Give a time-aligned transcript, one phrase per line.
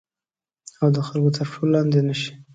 [0.79, 2.31] او د خلګو تر پښو لاندي نه شي